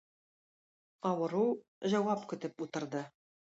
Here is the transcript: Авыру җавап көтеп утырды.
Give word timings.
Авыру 1.09 1.43
җавап 1.95 2.25
көтеп 2.35 2.67
утырды. 2.69 3.07